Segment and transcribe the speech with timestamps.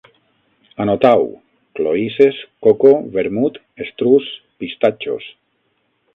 [0.85, 1.25] Anotau:
[1.79, 4.35] cloïsses, coco, vermut, estruç,
[4.65, 5.31] pistatxos